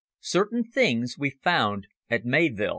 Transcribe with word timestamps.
CERTAIN 0.19 0.63
THINGS 0.63 1.19
WE 1.19 1.29
FOUND 1.29 1.85
AT 2.09 2.25
MAYVILL. 2.25 2.69